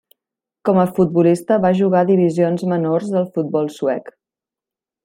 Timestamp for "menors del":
2.73-3.31